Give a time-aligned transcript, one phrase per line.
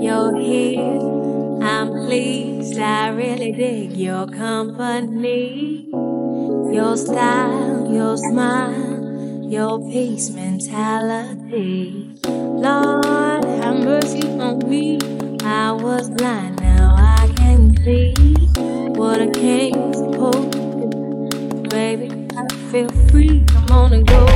[0.00, 1.02] your head.
[1.62, 5.88] I'm pleased, I really dig your company.
[6.72, 12.16] Your style, your smile, your peace mentality.
[12.24, 14.98] Lord, have mercy on me.
[15.42, 18.14] I was blind, now I can see.
[18.96, 21.68] What I came supposed to.
[21.68, 23.44] Baby, I feel free.
[23.48, 24.29] Come on and go.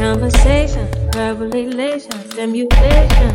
[0.00, 3.30] Conversation, verbal elation, stimulation,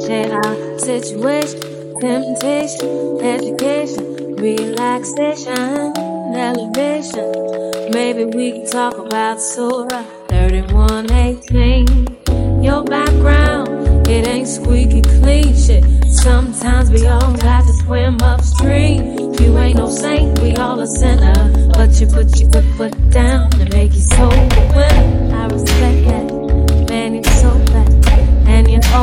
[0.00, 1.60] shade our situation,
[1.98, 5.92] temptation, education, relaxation,
[6.36, 7.90] elevation.
[7.90, 12.62] Maybe we can talk about Surah 3118.
[12.62, 15.84] Your background, it ain't squeaky clean shit.
[16.08, 19.34] Sometimes we all got to swim upstream.
[19.40, 21.50] You ain't no saint, we all a sinner.
[21.74, 23.50] But you put your good foot down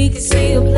[0.00, 0.69] we can see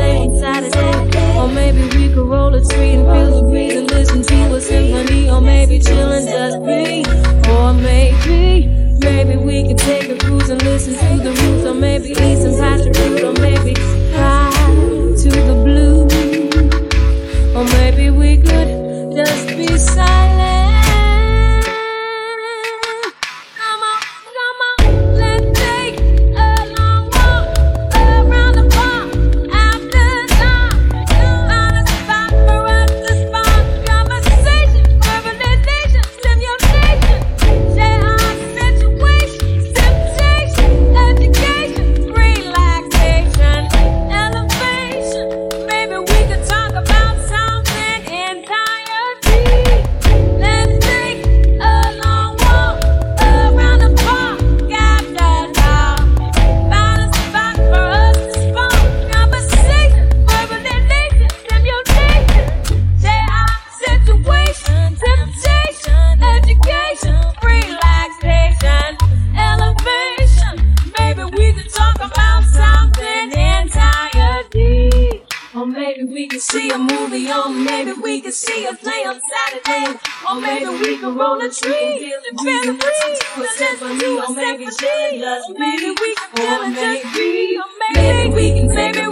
[78.33, 79.99] could see us play on Saturday.
[80.27, 83.19] Or maybe we could roll a tree and bend the breeze.
[83.29, 83.81] So let's.
[83.81, 87.59] Or maybe we can feel a just be.
[87.93, 89.02] Maybe we can, maybe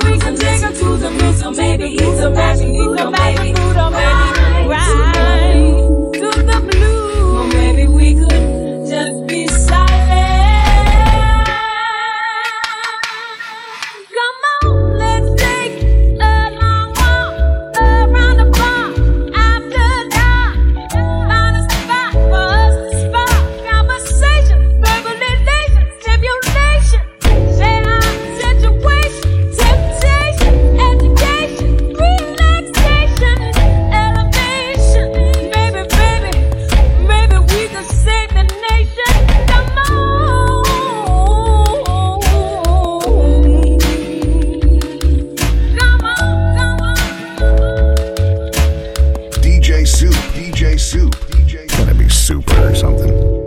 [50.33, 51.15] DJ Supe.
[51.31, 51.67] DJ.
[51.77, 53.40] gonna be super or something.